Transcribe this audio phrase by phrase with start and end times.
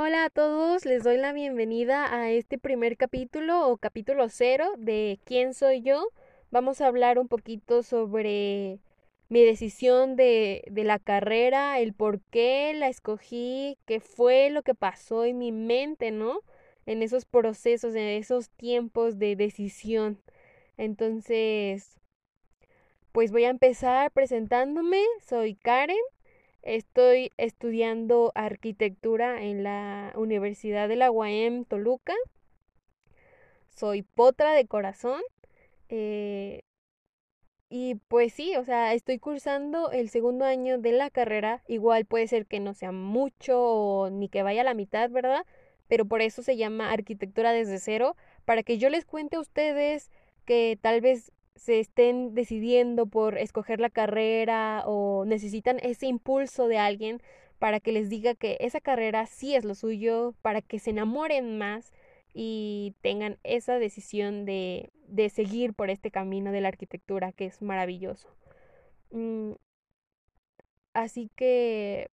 [0.00, 5.18] Hola a todos, les doy la bienvenida a este primer capítulo o capítulo cero de
[5.24, 6.10] ¿Quién soy yo?
[6.52, 8.78] Vamos a hablar un poquito sobre
[9.28, 14.76] mi decisión de, de la carrera, el por qué la escogí, qué fue lo que
[14.76, 16.42] pasó en mi mente, ¿no?
[16.86, 20.22] En esos procesos, en esos tiempos de decisión.
[20.76, 21.98] Entonces,
[23.10, 25.02] pues voy a empezar presentándome.
[25.26, 25.96] Soy Karen.
[26.62, 32.14] Estoy estudiando arquitectura en la Universidad de la UAM Toluca.
[33.74, 35.20] Soy potra de corazón.
[35.88, 36.62] Eh,
[37.70, 41.62] y pues sí, o sea, estoy cursando el segundo año de la carrera.
[41.68, 45.44] Igual puede ser que no sea mucho o ni que vaya a la mitad, ¿verdad?
[45.86, 50.10] Pero por eso se llama arquitectura desde cero, para que yo les cuente a ustedes
[50.44, 56.78] que tal vez se estén decidiendo por escoger la carrera o necesitan ese impulso de
[56.78, 57.20] alguien
[57.58, 61.58] para que les diga que esa carrera sí es lo suyo, para que se enamoren
[61.58, 61.92] más
[62.32, 67.60] y tengan esa decisión de, de seguir por este camino de la arquitectura que es
[67.60, 68.28] maravilloso.
[69.10, 69.52] Mm,
[70.92, 72.10] así que,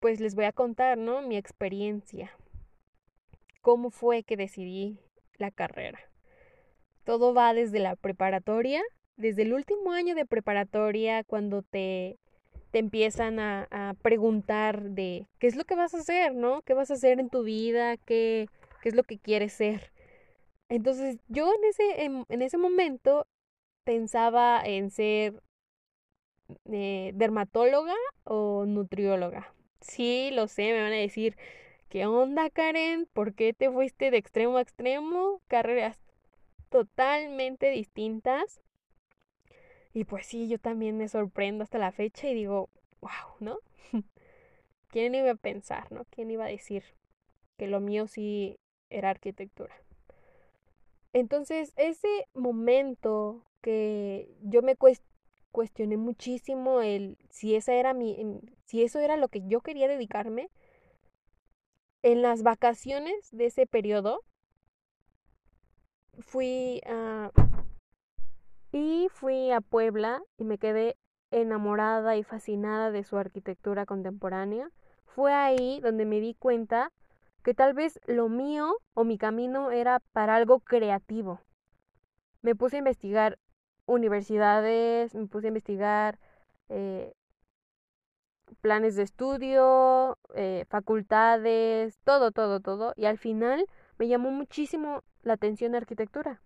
[0.00, 1.20] pues les voy a contar, ¿no?
[1.22, 2.30] Mi experiencia.
[3.60, 4.98] ¿Cómo fue que decidí
[5.36, 6.11] la carrera?
[7.04, 8.82] Todo va desde la preparatoria,
[9.16, 12.18] desde el último año de preparatoria, cuando te,
[12.70, 16.62] te empiezan a, a, preguntar de qué es lo que vas a hacer, ¿no?
[16.62, 17.96] ¿Qué vas a hacer en tu vida?
[17.98, 18.48] ¿Qué,
[18.82, 19.92] qué es lo que quieres ser?
[20.68, 23.26] Entonces yo en ese, en, en ese momento
[23.84, 25.42] pensaba en ser
[26.70, 29.54] eh, dermatóloga o nutrióloga.
[29.80, 31.36] Sí, lo sé, me van a decir,
[31.88, 33.06] ¿qué onda Karen?
[33.12, 35.40] ¿Por qué te fuiste de extremo a extremo?
[35.48, 36.01] Carreras
[36.72, 38.60] totalmente distintas.
[39.92, 43.58] Y pues sí, yo también me sorprendo hasta la fecha y digo, wow, ¿no?
[44.88, 46.06] ¿Quién iba a pensar, ¿no?
[46.06, 46.82] ¿Quién iba a decir
[47.58, 48.56] que lo mío sí
[48.90, 49.74] era arquitectura?
[51.12, 54.76] Entonces, ese momento que yo me
[55.52, 60.48] cuestioné muchísimo el si esa era mi si eso era lo que yo quería dedicarme
[62.02, 64.24] en las vacaciones de ese periodo
[66.20, 67.30] fui a...
[68.72, 70.96] Y fui a Puebla y me quedé
[71.30, 74.70] enamorada y fascinada de su arquitectura contemporánea.
[75.04, 76.90] Fue ahí donde me di cuenta
[77.42, 81.40] que tal vez lo mío o mi camino era para algo creativo.
[82.40, 83.38] Me puse a investigar
[83.86, 86.18] universidades, me puse a investigar
[86.68, 87.12] eh,
[88.60, 92.94] planes de estudio, eh, facultades, todo, todo, todo.
[92.96, 93.66] Y al final
[93.98, 96.40] me llamó muchísimo la atención de arquitectura.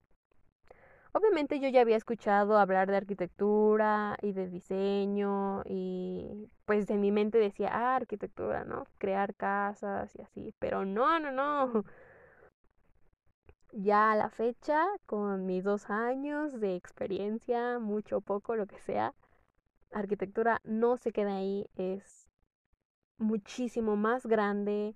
[1.12, 7.10] Obviamente yo ya había escuchado hablar de arquitectura y de diseño y pues en mi
[7.10, 8.86] mente decía, ah, arquitectura, ¿no?
[8.98, 11.84] Crear casas y así, pero no, no, no.
[13.72, 18.78] Ya a la fecha, con mis dos años de experiencia, mucho o poco, lo que
[18.78, 19.14] sea,
[19.92, 22.28] arquitectura no se queda ahí, es
[23.18, 24.94] muchísimo más grande,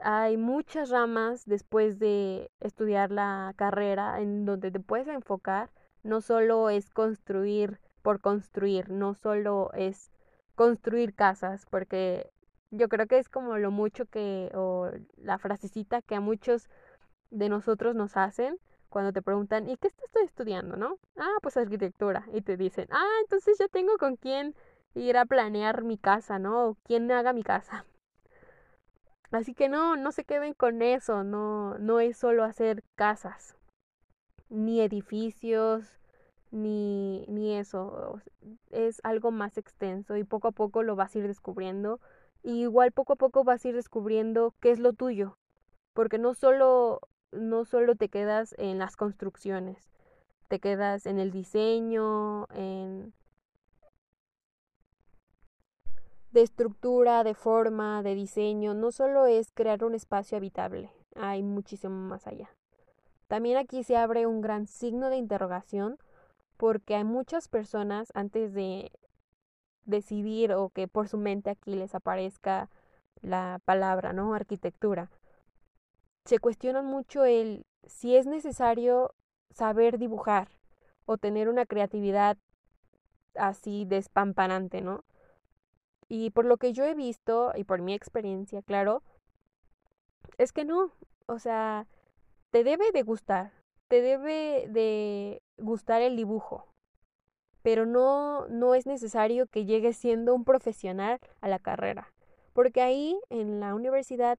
[0.00, 5.70] hay muchas ramas después de estudiar la carrera en donde te puedes enfocar.
[6.02, 10.10] No solo es construir por construir, no solo es
[10.54, 12.30] construir casas, porque
[12.70, 16.68] yo creo que es como lo mucho que, o la frasecita que a muchos
[17.30, 20.98] de nosotros nos hacen cuando te preguntan, ¿y qué estoy estudiando, no?
[21.16, 22.26] Ah, pues arquitectura.
[22.32, 24.54] Y te dicen, ah, entonces ya tengo con quién
[24.94, 26.68] ir a planear mi casa, ¿no?
[26.68, 27.86] O quién haga mi casa.
[29.32, 33.56] Así que no, no se queden con eso, no, no es solo hacer casas,
[34.50, 35.98] ni edificios,
[36.50, 38.20] ni, ni eso,
[38.70, 41.98] es algo más extenso y poco a poco lo vas a ir descubriendo.
[42.42, 45.38] Y igual poco a poco vas a ir descubriendo qué es lo tuyo,
[45.94, 47.00] porque no solo,
[47.30, 49.90] no solo te quedas en las construcciones,
[50.48, 53.14] te quedas en el diseño, en,
[56.32, 61.94] de estructura, de forma, de diseño, no solo es crear un espacio habitable, hay muchísimo
[61.94, 62.50] más allá.
[63.28, 65.98] También aquí se abre un gran signo de interrogación
[66.56, 68.92] porque hay muchas personas antes de
[69.84, 72.70] decidir o que por su mente aquí les aparezca
[73.20, 74.34] la palabra, ¿no?
[74.34, 75.10] Arquitectura.
[76.24, 79.14] Se cuestionan mucho el si es necesario
[79.50, 80.48] saber dibujar
[81.04, 82.38] o tener una creatividad
[83.34, 85.04] así despampanante, ¿no?
[86.14, 89.02] Y por lo que yo he visto y por mi experiencia, claro,
[90.36, 90.92] es que no,
[91.24, 91.86] o sea,
[92.50, 93.52] te debe de gustar,
[93.88, 96.66] te debe de gustar el dibujo,
[97.62, 102.12] pero no, no es necesario que llegues siendo un profesional a la carrera,
[102.52, 104.38] porque ahí en la universidad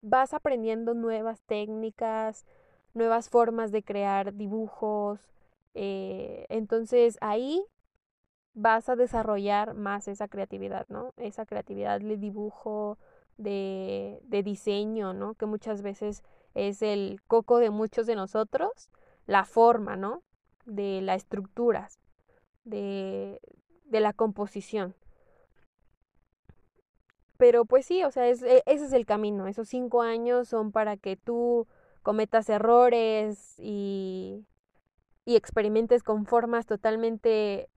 [0.00, 2.46] vas aprendiendo nuevas técnicas,
[2.94, 5.18] nuevas formas de crear dibujos,
[5.74, 7.66] eh, entonces ahí
[8.54, 11.12] vas a desarrollar más esa creatividad, ¿no?
[11.16, 12.98] Esa creatividad de dibujo,
[13.38, 15.34] de, de diseño, ¿no?
[15.34, 16.22] Que muchas veces
[16.54, 18.90] es el coco de muchos de nosotros,
[19.26, 20.22] la forma, ¿no?
[20.64, 21.98] De las estructuras,
[22.64, 23.40] de,
[23.84, 24.94] de la composición.
[27.38, 29.48] Pero pues sí, o sea, e, ese es el camino.
[29.48, 31.66] Esos cinco años son para que tú
[32.02, 34.46] cometas errores y,
[35.24, 37.68] y experimentes con formas totalmente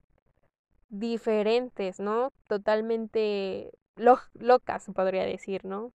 [0.90, 2.32] diferentes, ¿no?
[2.48, 5.92] Totalmente locas, podría decir, ¿no?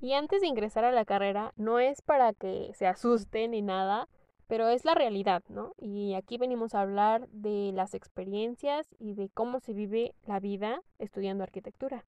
[0.00, 4.06] Y antes de ingresar a la carrera, no es para que se asusten ni nada,
[4.46, 5.72] pero es la realidad, ¿no?
[5.78, 10.82] Y aquí venimos a hablar de las experiencias y de cómo se vive la vida
[10.98, 12.04] estudiando arquitectura.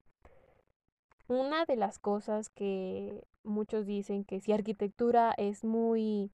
[1.27, 6.31] Una de las cosas que muchos dicen que si arquitectura es muy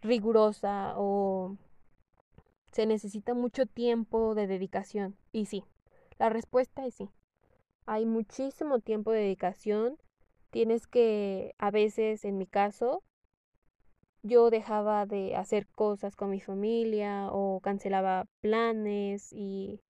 [0.00, 1.56] rigurosa o
[2.72, 5.16] se necesita mucho tiempo de dedicación.
[5.30, 5.64] Y sí,
[6.18, 7.10] la respuesta es sí.
[7.86, 9.98] Hay muchísimo tiempo de dedicación.
[10.50, 13.02] Tienes que, a veces, en mi caso,
[14.22, 19.80] yo dejaba de hacer cosas con mi familia o cancelaba planes y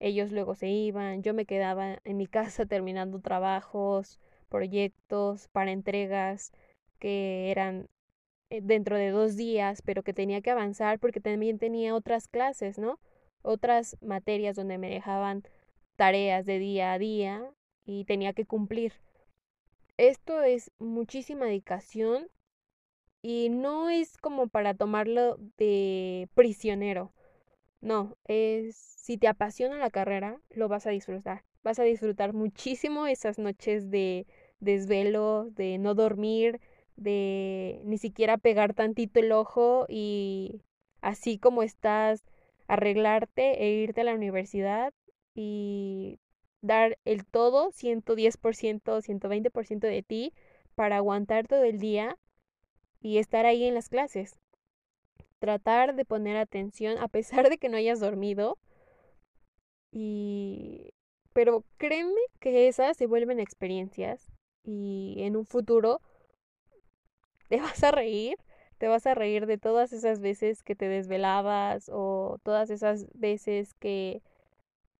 [0.00, 1.22] ellos luego se iban.
[1.22, 6.52] Yo me quedaba en mi casa terminando trabajos, proyectos para entregas
[6.98, 7.88] que eran
[8.60, 12.98] dentro de dos días, pero que tenía que avanzar porque también tenía otras clases, ¿no?
[13.42, 15.42] Otras materias donde me dejaban
[15.96, 17.50] tareas de día a día
[17.84, 18.92] y tenía que cumplir.
[19.96, 22.28] Esto es muchísima dedicación
[23.22, 27.12] y no es como para tomarlo de prisionero.
[27.80, 31.44] No, es si te apasiona la carrera, lo vas a disfrutar.
[31.62, 34.26] Vas a disfrutar muchísimo esas noches de
[34.60, 36.60] desvelo, de no dormir,
[36.96, 40.62] de ni siquiera pegar tantito el ojo y
[41.00, 42.24] así como estás,
[42.68, 44.92] arreglarte e irte a la universidad
[45.34, 46.18] y
[46.62, 50.32] dar el todo, 110%, 120% de ti
[50.74, 52.16] para aguantar todo el día
[53.00, 54.38] y estar ahí en las clases.
[55.38, 58.58] Tratar de poner atención a pesar de que no hayas dormido.
[59.90, 60.94] Y
[61.32, 64.30] pero créeme que esas se vuelven experiencias
[64.64, 66.00] y en un futuro
[67.52, 68.38] te vas a reír,
[68.78, 73.74] te vas a reír de todas esas veces que te desvelabas o todas esas veces
[73.74, 74.22] que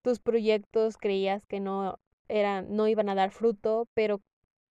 [0.02, 4.20] tus proyectos creías que no eran no iban a dar fruto, pero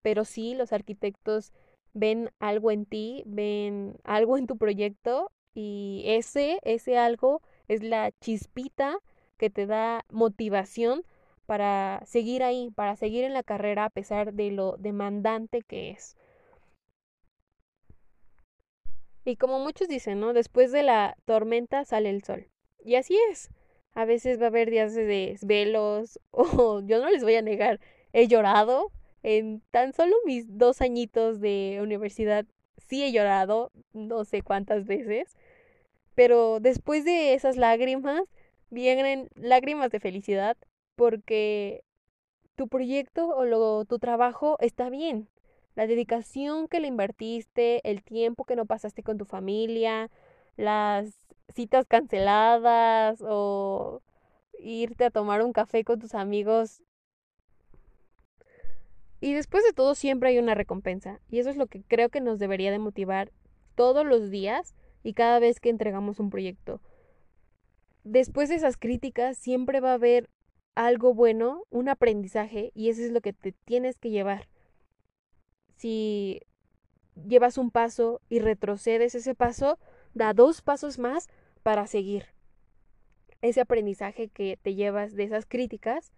[0.00, 1.52] pero sí los arquitectos
[1.92, 8.12] ven algo en ti, ven algo en tu proyecto y ese, ese algo es la
[8.20, 8.96] chispita
[9.38, 11.02] que te da motivación
[11.46, 16.16] para seguir ahí, para seguir en la carrera a pesar de lo demandante que es.
[19.24, 20.32] Y como muchos dicen, ¿no?
[20.32, 22.48] Después de la tormenta sale el sol.
[22.84, 23.50] Y así es.
[23.94, 27.80] A veces va a haber días de desvelos o yo no les voy a negar,
[28.12, 28.90] he llorado,
[29.22, 32.46] en tan solo mis dos añitos de universidad
[32.88, 35.36] sí he llorado, no sé cuántas veces,
[36.14, 38.22] pero después de esas lágrimas
[38.70, 40.56] vienen lágrimas de felicidad
[40.96, 41.84] porque
[42.54, 45.28] tu proyecto o lo, tu trabajo está bien.
[45.74, 50.10] La dedicación que le invertiste, el tiempo que no pasaste con tu familia,
[50.56, 51.14] las
[51.48, 54.02] citas canceladas o
[54.58, 56.82] irte a tomar un café con tus amigos
[59.22, 61.20] y después de todo siempre hay una recompensa.
[61.30, 63.30] Y eso es lo que creo que nos debería de motivar
[63.76, 64.74] todos los días
[65.04, 66.80] y cada vez que entregamos un proyecto.
[68.02, 70.28] Después de esas críticas siempre va a haber
[70.74, 74.48] algo bueno, un aprendizaje, y eso es lo que te tienes que llevar.
[75.82, 76.42] Si
[77.26, 79.80] llevas un paso y retrocedes ese paso,
[80.14, 81.28] da dos pasos más
[81.64, 82.26] para seguir.
[83.40, 86.12] Ese aprendizaje que te llevas de esas críticas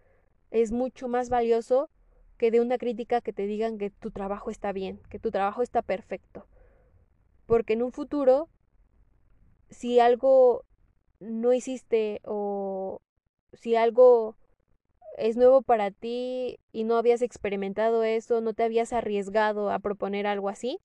[0.51, 1.89] es mucho más valioso
[2.37, 5.63] que de una crítica que te digan que tu trabajo está bien, que tu trabajo
[5.63, 6.47] está perfecto.
[7.47, 8.51] Porque en un futuro,
[9.71, 10.67] si algo
[11.21, 13.01] no hiciste o
[13.55, 14.37] si algo
[15.19, 20.27] es nuevo para ti y no habías experimentado eso, no te habías arriesgado a proponer
[20.27, 20.81] algo así,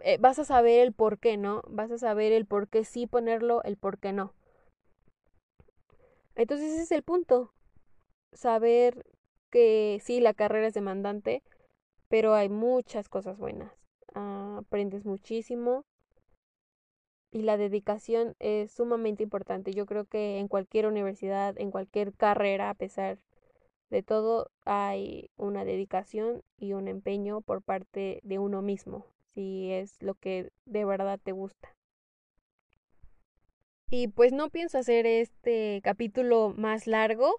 [0.00, 3.06] eh, vas a saber el por qué no, vas a saber el por qué sí
[3.06, 4.34] ponerlo, el por qué no.
[6.34, 7.52] Entonces ese es el punto,
[8.32, 9.04] saber
[9.50, 11.42] que sí, la carrera es demandante,
[12.08, 13.72] pero hay muchas cosas buenas.
[14.14, 15.84] Ah, aprendes muchísimo
[17.32, 19.72] y la dedicación es sumamente importante.
[19.72, 23.18] Yo creo que en cualquier universidad, en cualquier carrera, a pesar
[23.90, 30.00] de todo, hay una dedicación y un empeño por parte de uno mismo, si es
[30.02, 31.74] lo que de verdad te gusta.
[33.90, 37.34] Y pues no pienso hacer este capítulo más largo.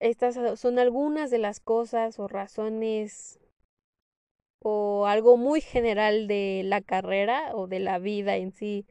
[0.00, 3.40] Estas son algunas de las cosas o razones
[4.60, 8.86] o algo muy general de la carrera o de la vida en sí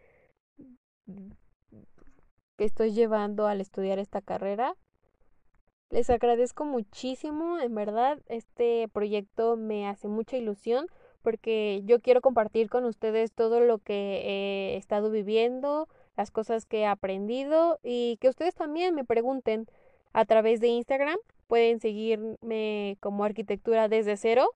[2.57, 4.75] que estoy llevando al estudiar esta carrera.
[5.89, 10.87] Les agradezco muchísimo, en verdad, este proyecto me hace mucha ilusión
[11.21, 16.79] porque yo quiero compartir con ustedes todo lo que he estado viviendo, las cosas que
[16.79, 19.67] he aprendido y que ustedes también me pregunten
[20.13, 21.17] a través de Instagram.
[21.47, 24.49] Pueden seguirme como arquitectura desde cero.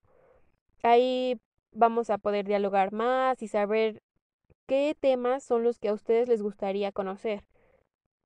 [0.83, 1.39] Ahí
[1.71, 4.01] vamos a poder dialogar más y saber
[4.65, 7.43] qué temas son los que a ustedes les gustaría conocer.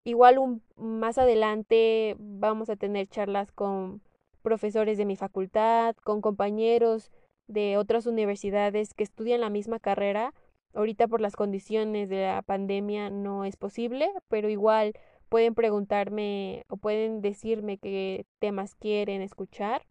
[0.03, 4.01] Igual un, más adelante vamos a tener charlas con
[4.41, 7.11] profesores de mi facultad, con compañeros
[7.47, 10.33] de otras universidades que estudian la misma carrera.
[10.75, 14.93] Ahorita por las condiciones de la pandemia no es posible, pero igual
[15.29, 19.87] pueden preguntarme o pueden decirme qué temas quieren escuchar.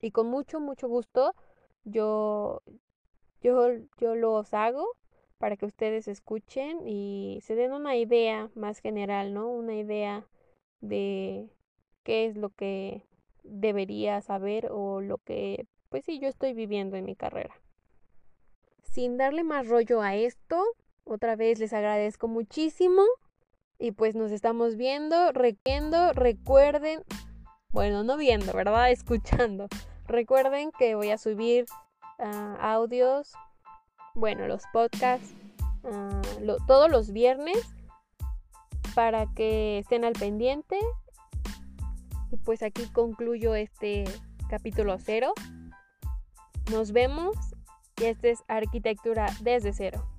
[0.00, 1.34] Y con mucho, mucho gusto
[1.84, 2.62] yo,
[3.40, 4.86] yo, yo los hago
[5.38, 9.48] para que ustedes escuchen y se den una idea más general, ¿no?
[9.48, 10.26] Una idea
[10.80, 11.48] de
[12.02, 13.06] qué es lo que
[13.44, 17.54] debería saber o lo que, pues sí, yo estoy viviendo en mi carrera.
[18.82, 20.62] Sin darle más rollo a esto,
[21.04, 23.02] otra vez les agradezco muchísimo
[23.78, 27.04] y pues nos estamos viendo, requiendo, recuerden,
[27.70, 28.90] bueno, no viendo, ¿verdad?
[28.90, 29.68] Escuchando.
[30.08, 31.66] Recuerden que voy a subir
[32.18, 33.34] ah, audios,
[34.14, 35.34] bueno, los podcasts,
[35.84, 36.22] ah,
[36.66, 37.58] todos los viernes
[38.94, 40.78] para que estén al pendiente.
[42.30, 44.04] Y pues aquí concluyo este
[44.48, 45.34] capítulo cero.
[46.70, 47.36] Nos vemos
[48.00, 50.17] y esta es arquitectura desde cero.